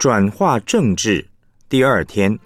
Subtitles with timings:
[0.00, 1.22] 转化政治
[1.68, 2.38] 第二天，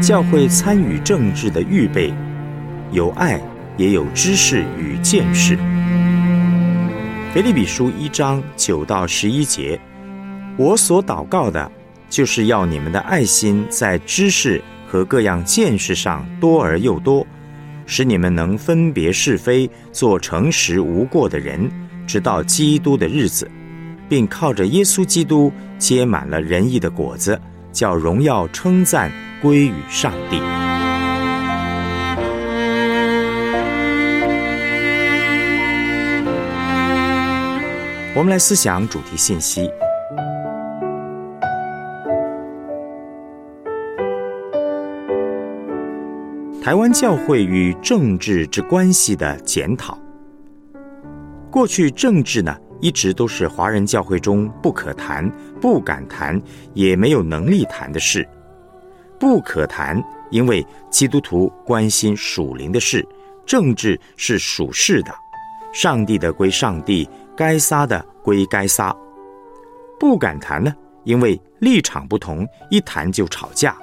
[0.00, 2.10] 教会参与政治的预备，
[2.92, 3.38] 有爱
[3.76, 5.58] 也有知识与见识。
[7.34, 9.78] 腓立比书一章九到十一节，
[10.56, 11.70] 我所祷告的，
[12.08, 14.58] 就是要你们的爱心在知识
[14.88, 17.26] 和各样见识上多而又多，
[17.84, 21.70] 使你们能分别是非，做诚实无过的人。
[22.06, 23.50] 直到基督的日子，
[24.08, 27.40] 并靠着耶稣基督结满了仁义的果子，
[27.72, 29.10] 叫荣耀称赞
[29.42, 30.40] 归于上帝。
[38.14, 39.70] 我们来思想主题信息：
[46.62, 49.98] 台湾教会与政治之关系的检讨。
[51.56, 55.26] 过去政治呢，一直都是华人教会中不可谈、
[55.58, 56.38] 不敢谈，
[56.74, 58.28] 也没有能力谈的事。
[59.18, 63.02] 不可谈，因为基督徒关心属灵的事，
[63.46, 65.14] 政治是属世的，
[65.72, 68.94] 上帝的归上帝，该撒的归该撒。
[69.98, 70.70] 不敢谈呢，
[71.04, 73.74] 因为立场不同，一谈就吵架，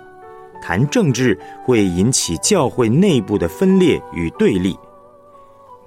[0.62, 4.78] 谈政治会引起教会内部的分裂与对立，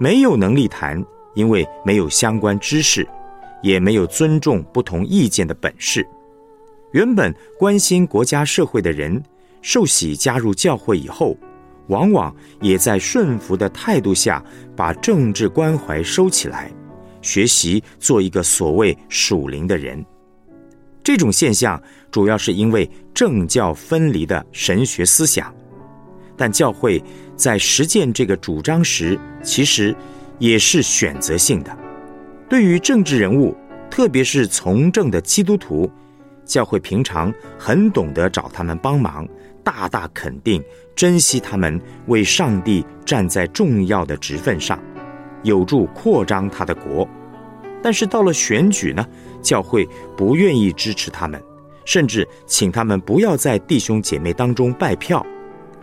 [0.00, 1.00] 没有能力谈。
[1.36, 3.06] 因为没有相关知识，
[3.62, 6.04] 也没有尊重不同意见的本事，
[6.92, 9.22] 原本关心国家社会的人，
[9.60, 11.36] 受洗加入教会以后，
[11.88, 14.42] 往往也在顺服的态度下，
[14.74, 16.72] 把政治关怀收起来，
[17.20, 20.02] 学习做一个所谓属灵的人。
[21.04, 25.54] 这种现象主要是因为政教分离的神学思想，
[26.34, 27.02] 但教会
[27.36, 29.94] 在实践这个主张时，其实。
[30.38, 31.76] 也是选择性的。
[32.48, 33.56] 对于政治人物，
[33.90, 35.90] 特别是从政的基督徒，
[36.44, 39.26] 教会平常很懂得找他们帮忙，
[39.64, 40.62] 大大肯定、
[40.94, 44.78] 珍惜他们为上帝站在重要的职分上，
[45.42, 47.08] 有助扩张他的国。
[47.82, 49.06] 但是到了选举呢，
[49.42, 51.40] 教会不愿意支持他们，
[51.84, 55.24] 甚至请他们不要在弟兄姐妹当中拜票，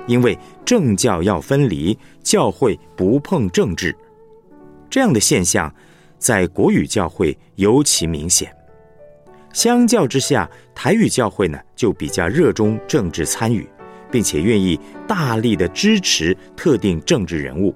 [0.06, 3.96] 因为政教要分离，教会不碰政治。
[4.94, 5.74] 这样的现象，
[6.20, 8.56] 在国语教会尤其明显。
[9.52, 13.68] 相较之下，台语教会呢就比较热衷政治参与，
[14.12, 17.76] 并且愿意大力的支持特定政治人物。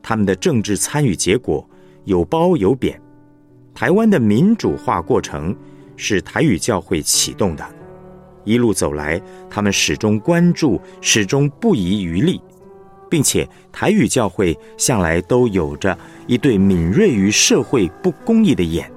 [0.00, 1.68] 他们的政治参与结果
[2.04, 2.98] 有褒有贬。
[3.74, 5.54] 台湾的民主化过程
[5.94, 7.68] 是台语教会启动的，
[8.44, 12.40] 一路走来，他们始终关注，始终不遗余力。
[13.10, 15.98] 并且台语教会向来都有着
[16.28, 18.90] 一对敏锐于社会不公义的眼，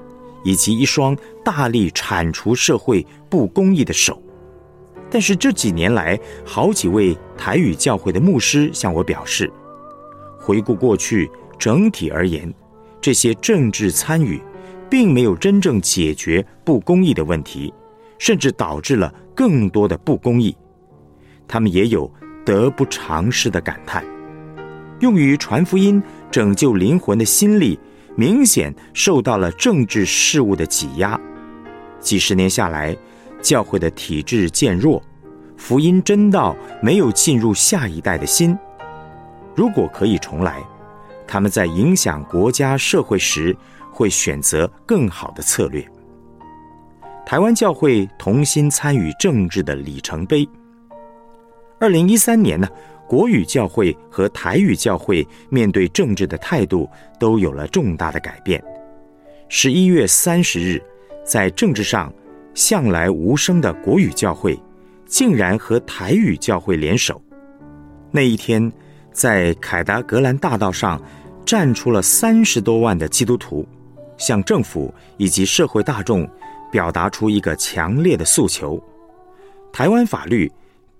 [0.43, 4.21] 以及一双大力铲除社会不公义的手。
[5.09, 9.51] 但是这几年来，好几位台语教会的牧师向我表示，
[10.39, 12.53] 回顾过去，整体而言，
[13.01, 14.39] 这些政治参与
[14.89, 17.73] 并没有真正解决不公义的问题，
[18.19, 20.55] 甚至导致了更多的不公义。
[21.47, 22.11] 他们也有。
[22.45, 24.03] 得不偿失的感叹，
[24.99, 27.79] 用于传福音、拯救灵魂的心力，
[28.15, 31.19] 明显受到了政治事务的挤压。
[31.99, 32.95] 几十年下来，
[33.41, 35.01] 教会的体制渐弱，
[35.57, 38.57] 福音真道没有进入下一代的心。
[39.55, 40.61] 如果可以重来，
[41.27, 43.55] 他们在影响国家社会时，
[43.91, 45.87] 会选择更好的策略。
[47.25, 50.47] 台湾教会同心参与政治的里程碑。
[51.83, 52.65] 二零一三年呢，
[53.05, 56.89] 国语教会和台语教会面对政治的态度
[57.19, 58.63] 都有了重大的改变。
[59.49, 60.81] 十一月三十日，
[61.25, 62.09] 在政治上
[62.53, 64.57] 向来无声的国语教会，
[65.05, 67.21] 竟然和台语教会联手。
[68.11, 68.71] 那一天，
[69.11, 70.97] 在凯达格兰大道上
[71.45, 73.67] 站出了三十多万的基督徒，
[74.17, 76.25] 向政府以及社会大众
[76.71, 78.81] 表达出一个强烈的诉求：
[79.73, 80.49] 台湾法律。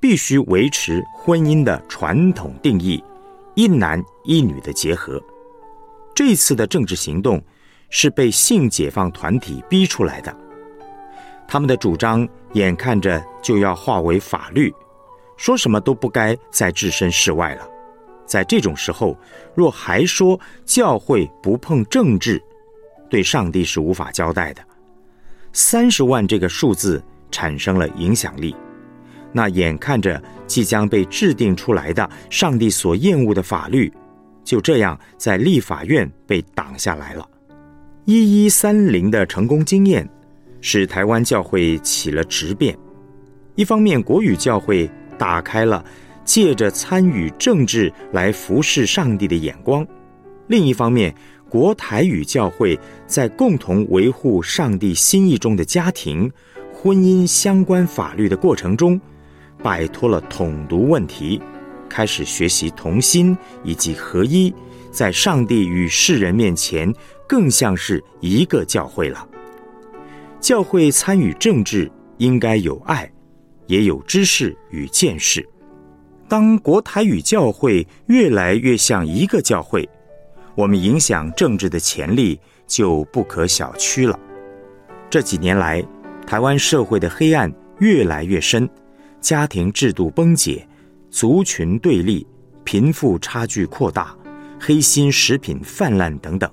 [0.04, 3.02] 必须维持婚姻的传统定义，
[3.56, 5.18] 一男一女的结合。
[6.14, 7.42] 这次的政治行动
[7.90, 10.36] 是被性解放团体逼出来的，
[11.48, 14.74] 他们的主张眼看着就要化为法律，
[15.38, 17.66] 说什么都不该再置身事外了。
[18.26, 19.18] 在这种时候，
[19.56, 22.44] 若还说教会不碰政治，
[23.10, 24.62] 对上帝是无法交代的。
[25.54, 27.02] 三十万这个数字
[27.32, 28.54] 产生了影响力。
[29.34, 33.92] 那眼看着即将被制定出来的上帝所厌恶的法律，
[34.44, 37.28] 就这样在立法院被挡下来了。
[38.06, 40.08] 一一三零的成功经验，
[40.62, 42.78] 使台湾教会起了质变。
[43.56, 45.84] 一方面，国语教会打开了
[46.26, 49.86] 借着参与政治来服侍上帝的眼光；
[50.48, 51.14] 另一方面，
[51.50, 56.32] 国台语教会在共同维护上帝心意中的家庭、
[56.74, 59.00] 婚姻相关法律的过程中，
[59.64, 61.42] 摆脱了统独问题，
[61.90, 64.54] 开始学习同心以及合一，
[64.92, 66.94] 在上帝与世人面前，
[67.28, 69.28] 更像是一个教会了。
[70.40, 73.10] 教会参与政治，应该有爱。
[73.68, 75.48] 也有知识与见识。
[76.28, 79.88] 当国台与教会越来越像一个教会，
[80.54, 82.38] 我们影响政治的潜力
[82.68, 84.20] 就不可小觑了。
[85.10, 85.82] 这几年来，
[86.28, 88.70] 台湾社会的黑暗越来越深，
[89.24, 90.68] 家庭制度崩解，
[91.10, 92.28] 族群对立，
[92.66, 94.14] 贫富差距扩大，
[94.60, 96.52] 黑心食品泛滥等等，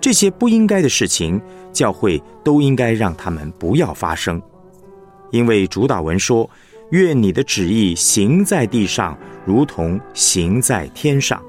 [0.00, 1.42] 这些不应该的事情，
[1.72, 4.40] 教会都应该让他们不要发生。
[5.32, 6.48] 因为主导文说
[6.92, 11.42] ：“愿你的旨意行在地上，如同行在天上。”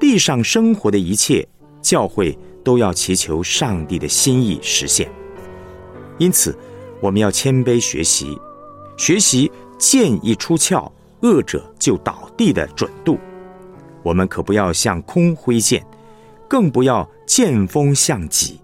[0.00, 1.46] 地上生活的一切，
[1.80, 5.08] 教会都要祈求上帝的心意实现。
[6.18, 6.58] 因此，
[7.00, 8.36] 我们要谦卑学习，
[9.02, 10.88] 学习剑一出鞘，
[11.22, 13.18] 恶者就倒地的准度。
[14.04, 15.84] 我们可不要向空挥剑，
[16.48, 18.60] 更不要见风向己。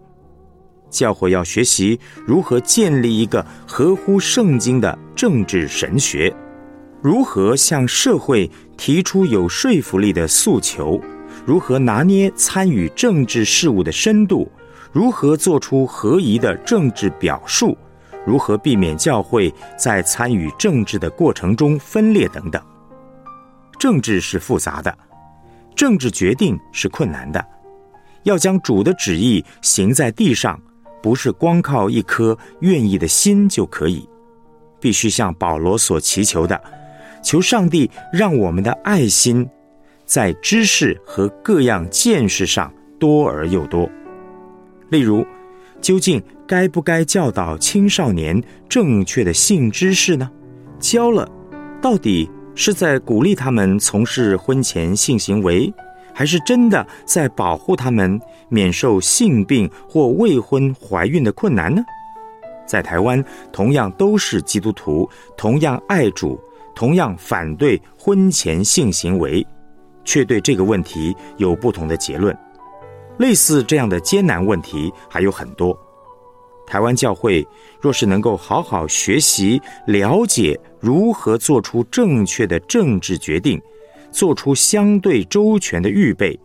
[0.90, 6.32] 教会要学习如何建立一个合乎圣经的政治神学，
[7.02, 11.00] 如何向社会提出有说服力的诉求，
[11.44, 14.48] 如何拿捏参与政治事务的深度，
[14.92, 17.76] 如何做出合宜的政治表述，
[18.28, 22.62] 如何避免教会在参与政治的过程中分裂等等。
[23.78, 24.94] 政治是复杂的，
[25.74, 27.42] 政治决定是困难的，
[28.24, 30.60] 要将主的旨意行在地上。
[31.00, 34.06] 不是光靠一颗愿意的心就可以，
[34.80, 36.60] 必须像保罗所祈求的，
[37.22, 39.48] 求上帝让我们的爱心
[40.04, 43.88] 在知识和各样见识上多而又多。
[44.90, 45.24] 例如，
[45.80, 50.30] 究竟该不该教导青少年正确的性知识呢？
[50.78, 51.28] 教了，
[51.80, 55.72] 到底是在鼓励他们从事婚前性行为？
[56.12, 61.80] 还是真的在保护他们免受性病或未婚怀孕的困难呢？
[62.66, 66.36] 在台湾，同样都是基督徒，同样爱主，
[66.74, 69.46] 同样反对婚前性行为，
[70.04, 72.36] 却对这个问题有不同的结论。
[73.18, 75.78] 类似这样的艰难问题还有很多。
[76.66, 77.46] 台湾教会
[77.80, 83.60] 若是能够好好学习、了解如何做出正确的政治决定。
[84.10, 86.38] 做出相对周全的预备，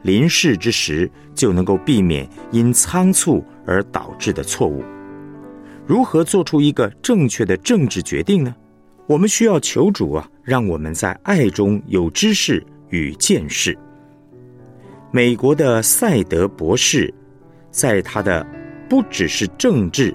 [0.00, 4.82] 临事之时就能够避免因仓促而导致的错误。
[5.86, 8.54] 如何做出一个正确的政治决定呢？
[9.06, 13.78] 我们需要求主啊，让我们在爱中有知识与见识。
[15.16, 17.10] 美国的赛德博士
[17.70, 18.44] 在他的
[18.86, 20.14] 《不只是政治，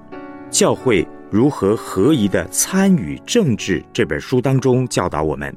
[0.51, 5.51] 教会如何合宜的参与政治》这本书当中教导我们。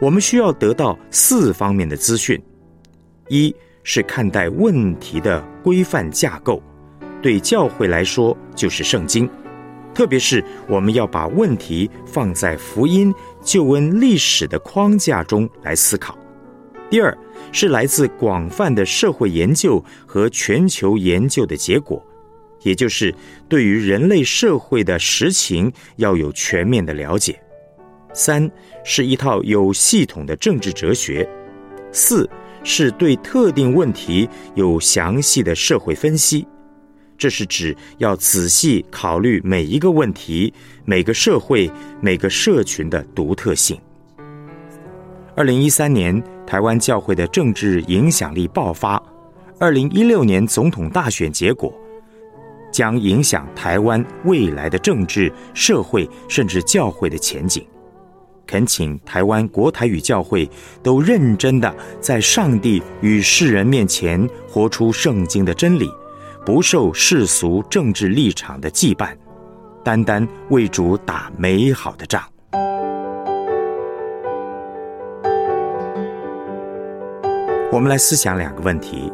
[0.00, 2.42] 我们需要得到四方面的资讯：
[3.28, 3.54] 一
[3.84, 6.62] 是看待问题的规范架构，
[7.20, 9.28] 对教会来说就是圣经；
[9.92, 16.16] 特别是我们要把问题放在福音救恩历史的框架中来思考。
[16.92, 17.16] 第二
[17.52, 22.04] 是来自广泛的社会研究和全球研究的结果，
[22.64, 23.14] 也就是
[23.48, 27.42] 对于人类社会的实情要有全面的了解。
[28.12, 28.46] 三
[28.84, 31.26] 是一套有系统的政治哲学，
[31.92, 32.28] 四
[32.62, 36.46] 是对特定问题有详细的社会分析。
[37.16, 40.52] 这是指要仔细考虑每一个问题、
[40.84, 41.70] 每个社会、
[42.02, 43.80] 每个社群的独特性。
[45.34, 49.02] 二零一三年台湾教会的政治影响力爆发，
[49.58, 51.72] 二零一六年总统大选结果
[52.70, 57.66] 将影响台湾未来的政治、社会甚至教会的前景。
[58.46, 60.46] 恳请台湾国台语教会
[60.82, 65.90] 都认真的在上帝与世人面前活出圣经的真理，
[66.44, 69.16] 不受世俗政治立场的羁绊，
[69.82, 72.22] 单单为主打美好的仗。
[77.72, 79.10] 我们来思想两个问题：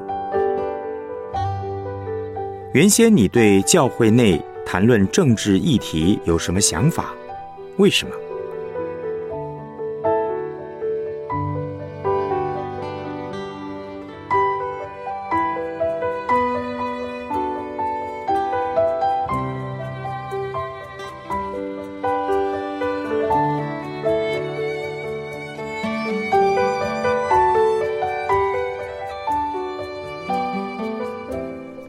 [2.73, 7.15] 原先你对教会内谈论政治议题有什么想法？
[7.77, 8.13] 为什么？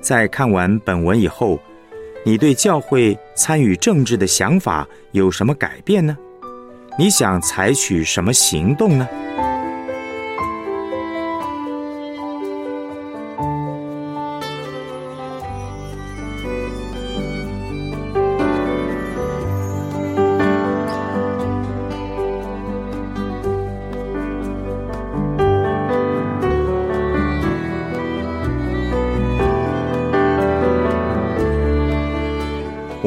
[0.09, 1.59] 在看完本文以后，
[2.25, 6.17] 你对教会参与政治的想法有什么改变呢？
[6.97, 9.07] 你想采取什么行动呢？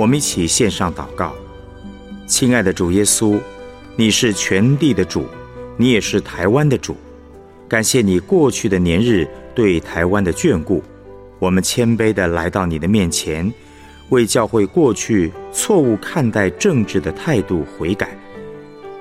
[0.03, 1.33] 我们一起献上祷告，
[2.27, 3.39] 亲爱的主耶稣，
[3.95, 5.27] 你是全地的主，
[5.77, 6.97] 你也是台湾的主。
[7.69, 10.83] 感谢你过去的年日对台湾的眷顾，
[11.39, 13.49] 我们谦卑的来到你的面前，
[14.09, 18.09] 为教会过去错误看待政治的态度悔改，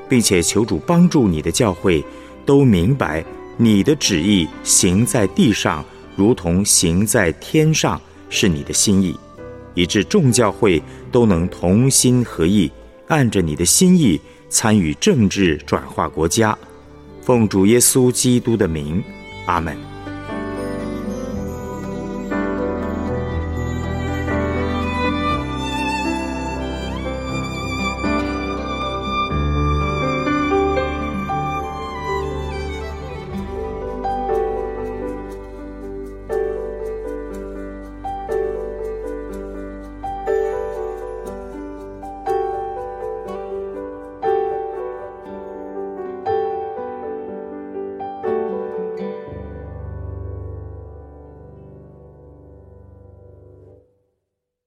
[0.07, 2.05] 并且求主帮助你的教会
[2.45, 3.25] 都明白
[3.57, 5.83] 你的旨意行在地上，
[6.15, 9.17] 如同行在天上，是你的心意。
[9.73, 12.71] 以致众教会都能同心合意，
[13.07, 16.57] 按着你的心意参与政治，转化国家。
[17.21, 19.03] 奉主耶稣基督的名，
[19.45, 19.90] 阿门。